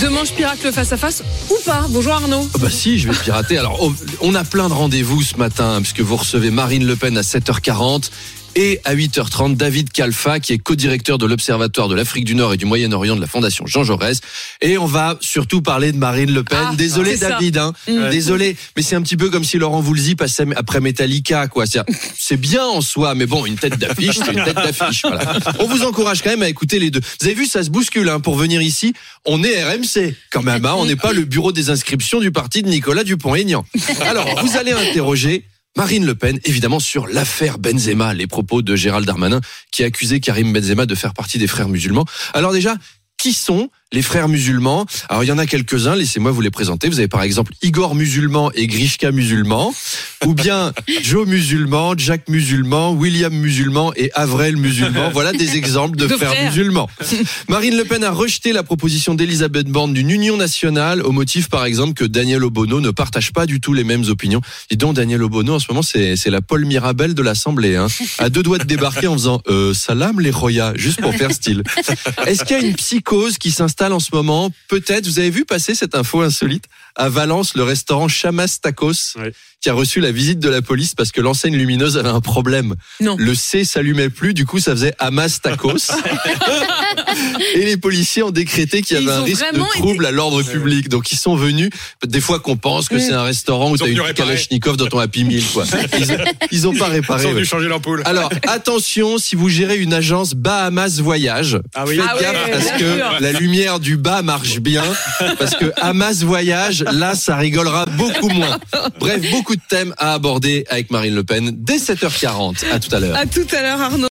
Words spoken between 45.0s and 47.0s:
Alors il y en a quelques-uns, laissez-moi vous les présenter. Vous